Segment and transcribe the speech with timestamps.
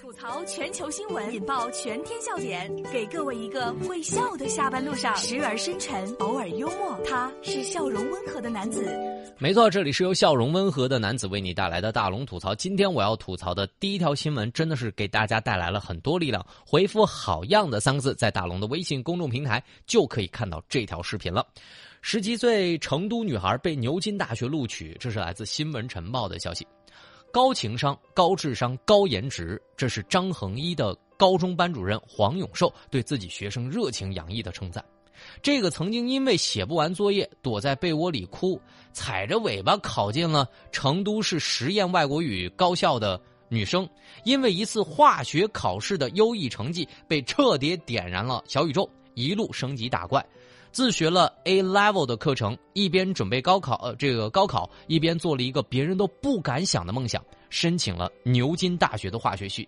[0.00, 6.98] 吐槽全球新闻，引爆全天笑点，给各位一个会笑的下班路上，时而深沉，偶尔幽默。
[7.04, 8.86] 他是笑容温和的男子。
[9.38, 12.54] 没错，这里是由笑容温和的男子为你带来的大龙吐槽。
[12.54, 16.44] 今天我要吐槽的第一条新闻，真的是给大家带来了很多力量。
[16.66, 21.46] 回复“好样的”三个字，在大龙的微信公众平台就可以看到这条视频了。
[22.02, 26.66] 十七岁成都女孩被牛津大学录取，这是来自《新闻晨报》的消息。
[27.32, 34.84] 高情商、高智商、高颜值，这是张恒一的高中班主任黄永寿对自己学生热情洋溢的称赞。
[35.42, 38.60] 这个曾经因为写不完作业躲在被窝里哭，
[38.92, 43.88] 踩着尾巴考进了成都市实验外国语高校的女生，
[44.24, 50.24] 因为一次化学考试的优异成绩被彻底点燃了小宇宙，一路升级打怪。
[50.76, 59.66] 自学了 A level 的课程，一边准备高考，呃，这个高考一边做了一个别人都不敢想的梦想，申请了牛津大学的化学系。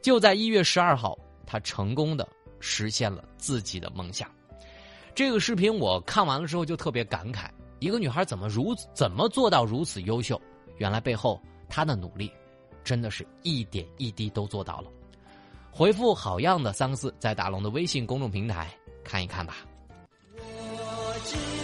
[0.00, 1.14] 就在一月十二号，
[1.44, 2.26] 他成功的
[2.58, 4.30] 实现了自己的梦想。
[5.14, 10.40] 这个视频我看完了之后就特别感慨：一个女孩怎么如怎么做到如此优秀？
[10.78, 12.32] 原来背后她的努力，
[12.82, 14.90] 真的是一点一滴都做到了。
[15.70, 19.58] 回复“好样的”三个字，在大龙的微信公众平台看一看吧。
[21.26, 21.55] to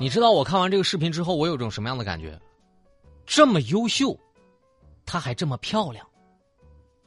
[0.00, 2.40] 你知道我看完这个视频之后，我有种什么样的感觉？
[3.26, 4.18] 这么优秀，
[5.04, 6.06] 她还这么漂亮，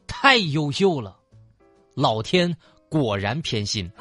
[0.05, 1.17] 太优秀了！
[1.95, 2.55] 老天
[2.89, 3.91] 果然偏心，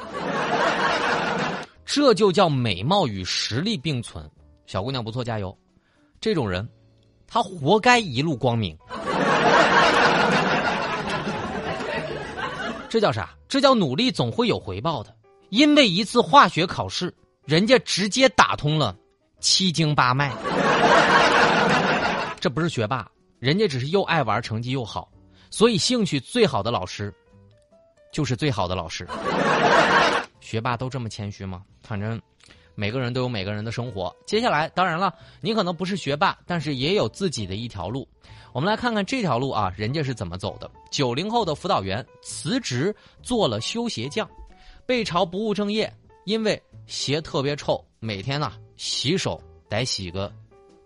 [1.86, 4.30] 这就叫美貌与实力并存。
[4.66, 5.56] 小姑娘不错，加油！
[6.20, 6.68] 这种人，
[7.26, 8.76] 他活该一路光明。
[12.90, 13.30] 这叫啥？
[13.48, 15.16] 这叫努力总会有回报的。
[15.48, 17.14] 因为一次化学考试。
[17.44, 18.96] 人家直接打通了
[19.40, 20.32] 七经八脉，
[22.38, 23.10] 这不是学霸，
[23.40, 25.10] 人家只是又爱玩，成绩又好，
[25.50, 27.12] 所以兴趣最好的老师
[28.12, 29.08] 就是最好的老师。
[30.40, 31.62] 学霸都这么谦虚吗？
[31.82, 32.20] 反正
[32.76, 34.14] 每个人都有每个人的生活。
[34.24, 38.06] 接下来，当然了，你可能不是学霸，但是也有自己的一条路。
[38.52, 40.70] 我们来看看这条路啊，人家是怎么走的。
[40.92, 44.28] 九零后的辅导员辞职做了修鞋匠，
[44.86, 45.92] 被嘲不务正业。
[46.24, 50.32] 因为鞋特别臭，每天呢洗手得洗个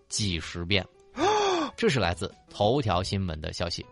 [0.09, 0.85] 几十遍。
[1.77, 3.85] 这是来自头条新闻的消息。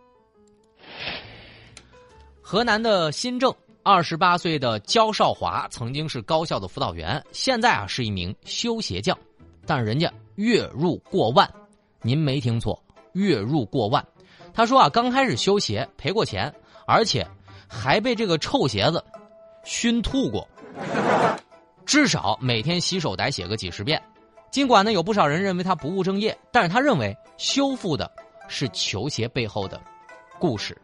[2.42, 9.18] 河南的新郑，二十八岁的焦少华曾经是高校的辅导员，现在啊是一名修鞋匠，
[9.66, 11.52] 但是人家月入过万。
[12.02, 12.82] 您没听错，
[13.14, 14.04] 月入过万。
[14.54, 16.54] 他说啊，刚开始修鞋赔过钱，
[16.88, 17.28] 而且
[17.68, 19.04] 还被这个臭鞋子
[19.64, 20.48] 熏吐过。
[21.86, 24.02] 至少每天洗手得写个几十遍，
[24.52, 28.12] 尽管呢有不少人认为他不务正业，但是他认为修复的
[28.48, 29.80] 是球鞋背后的
[30.40, 30.76] 故事。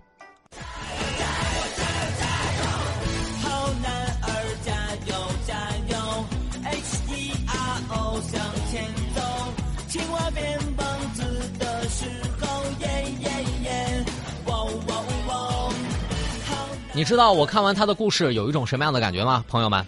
[16.94, 19.84] 你知道我看完他的故事有一种什么样的感觉吗，朋友们？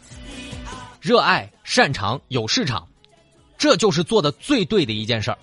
[1.03, 2.87] 热爱、擅长、有市场，
[3.57, 5.37] 这就是做的最对的一件事儿。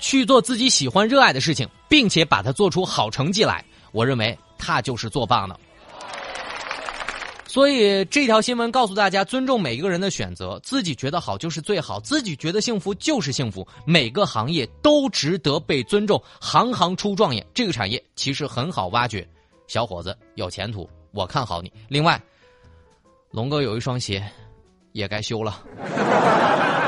[0.00, 5.56] 去做自己喜欢、热爱的事情，并且把它做出好成绩来，我认为他就是做棒的。
[7.46, 13.64] 所以这条新闻告诉大家：尊重每一个人的选择，自己觉得好就是最好，自己觉得幸福就是幸福。
[13.84, 17.46] 每个行业都值得被尊重，行行出状元。
[17.54, 19.24] 这个产业其实很好挖掘，
[19.68, 21.72] 小伙子有前途，我看好你。
[21.86, 22.20] 另外，
[23.30, 24.20] 龙哥有一双鞋。
[24.92, 25.62] 也该修了。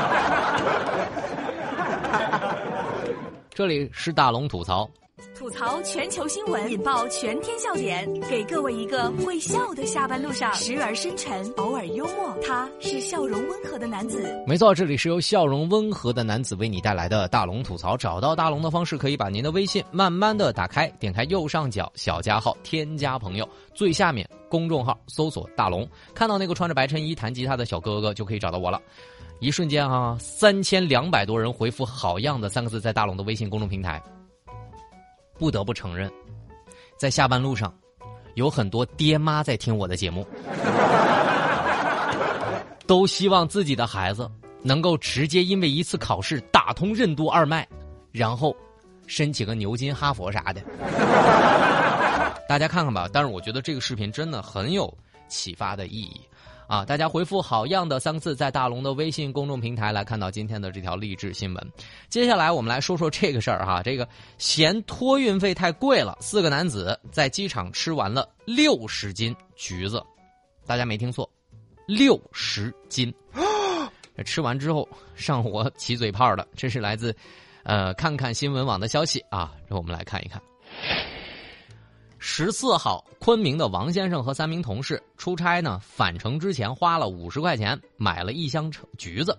[3.53, 4.89] 这里是大龙吐槽。
[5.37, 12.35] 吐槽全球新闻，引爆全天笑点，给各位一个会笑的下班路上，时而深沉，偶尔幽默。
[12.41, 14.23] 他是笑容温和的男子。
[14.47, 17.95] 没错，这里是由笑容温和的男子为你带来的大龙吐槽。
[17.95, 28.81] 找到大龙的方式，可以把您的微信慢慢的打开，点开右上角小加号，添加朋友，最下面公众号搜索大龙，看到那个穿着白衬衣弹吉他的小哥哥，就可以找到我了。
[29.39, 34.01] 一瞬间啊，三千两百多人回复“好样的”三个字，在大龙的微信公众平台。
[35.43, 36.09] 不得不承认，
[36.97, 37.73] 在下班路上，
[38.35, 40.25] 有很多爹妈在听我的节目，
[42.87, 44.31] 都希望自己的孩子
[44.61, 47.67] 能够直接因为一次考试打通任督二脉，
[48.09, 48.55] 然后
[49.05, 50.61] 申请个牛津、哈佛啥的。
[52.47, 53.09] 大家看看吧。
[53.11, 54.97] 但是我觉得这个视频真的很有
[55.27, 56.21] 启发的意义。
[56.67, 56.85] 啊！
[56.85, 61.71] 大家回复“好样的”三个字，在大龙的微信公众平台来看到今天的这条励志新闻。
[62.09, 64.07] 接下来我们来说说这个事儿哈，这个
[64.37, 70.03] 嫌托运费太贵了，四个男子在机场吃完了六十斤橘子，
[70.65, 71.29] 大家没听错，
[71.87, 73.13] 六十斤。
[74.25, 77.15] 吃完之后上火起嘴泡的，这是来自
[77.63, 80.41] 呃看看新闻网的消息啊，让我们来看一看。
[82.35, 89.37] 十四号，昆明的王先生和三名同事出差呢，返程之前花了五十块钱买了一箱橙橘子，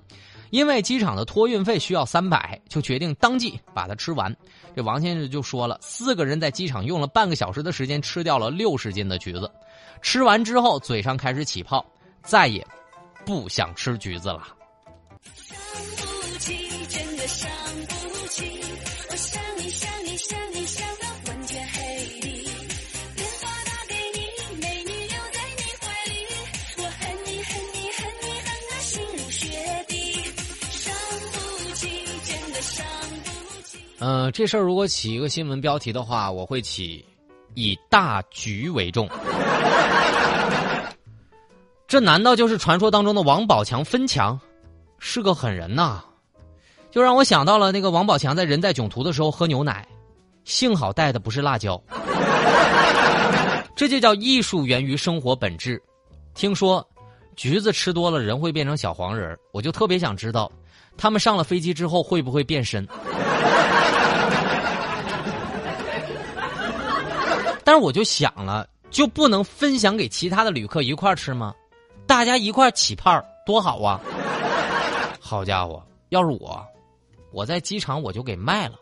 [0.50, 4.32] 因为机场的托运费需要三百，就决定当即把它吃完。
[4.76, 9.50] 这王先生就说了，四个人在机场用了半个小时的时间吃掉了六十斤的橘子，
[10.00, 11.84] 吃完之后嘴上开始起泡，
[12.22, 12.64] 再也
[13.26, 14.46] 不想吃橘子了。
[34.06, 37.02] 嗯，这事儿如果起一个新闻标题的话，我会起
[37.56, 39.08] “以大局为重”。
[41.88, 44.38] 这难道就是传说当中的王宝强分强？
[44.98, 46.04] 是个狠人呐！
[46.90, 49.88] 就让我想到了那个王宝强在人在囧途的时候喝牛奶，
[50.44, 51.82] 幸好带的不是辣椒。
[53.74, 55.82] 这就叫艺术源于生活本质。
[56.34, 56.86] 听说
[57.36, 60.52] 橘子吃多了人会变成小黄人我就特别想知道，
[60.94, 62.86] 他们上了飞机之后会不会变身？
[67.74, 71.54] 是我就想了，就不能分享给其他的旅客一块吃吗？
[72.06, 74.00] 大家一块起泡多好啊！
[75.18, 76.62] 好家伙，要是我，
[77.32, 78.74] 我在机场我就给卖了，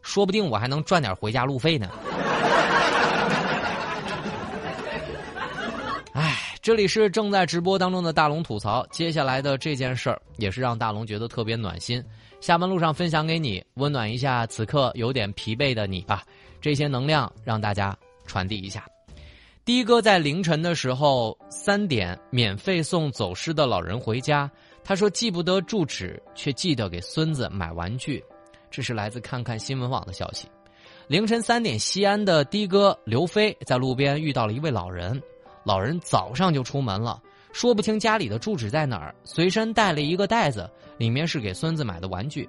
[0.00, 1.90] 说不定我还能赚点回家路费呢。
[6.14, 12.02] 哎，这里是正在直播当中的大龙吐槽，接下来的这件事儿也是让大龙觉得特别暖心，
[12.40, 16.22] 下班路上分享给你，温暖一下此刻有点疲惫的你吧。
[16.60, 17.94] 这些能量让大家。
[18.26, 18.86] 传递一下，
[19.64, 24.50] 的哥在凌晨的时候三点免费送走失的老人回家。
[24.84, 28.22] 他说记不得住址，却记得给孙子买玩具。
[28.68, 30.48] 这是来自看看新闻网的消息。
[31.06, 35.22] 凌晨三点，西安的的哥刘飞在路边遇到了一位老人，
[35.62, 37.22] 老人早上就出门了，
[37.52, 40.68] 说不清家里的住址在哪儿，随身带了一个袋子，
[40.98, 42.48] 里面是给孙子买的玩具。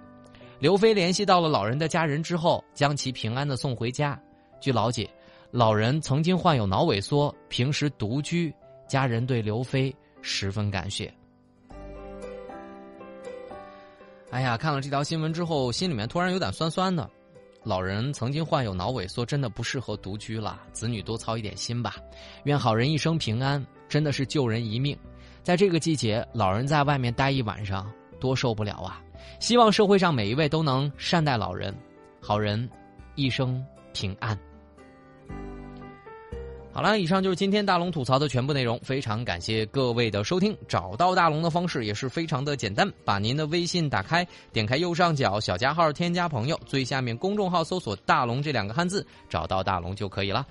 [0.59, 4.19] 刘飞联系到了老人的家人之后，将其平安的送回家。
[4.59, 5.07] 据了解。
[5.53, 8.51] 老人曾经患有脑萎缩，平时独居，
[8.87, 11.13] 家人对刘飞十分感谢。
[14.31, 17.07] 哎呀，看了这条新闻之后，心里面突然有点酸酸的。
[17.61, 21.97] 老人曾经患有脑萎缩，真的不适合独居了，子女多操一点心吧。
[22.45, 24.97] 愿好人一生平安，真的是救人一命。
[25.43, 27.87] 在这个季节，老人在外面待一晚上，
[28.19, 28.99] 多受不了啊！
[29.39, 31.71] 希望社会上每一位都能善待老人，
[32.19, 32.67] 好人
[33.13, 33.63] 一生
[33.93, 34.35] 平安。
[36.75, 38.79] 好了，以上就是今天大龙吐槽的全部内容。
[38.79, 40.57] 非常感谢各位的收听。
[40.67, 50.47] 找到大龙的方式也是非常的简单，把您的微信打开，点开右上角小加号，添加朋友，最下面公众号搜索“大龙”这两个汉字，找到大龙就可以了。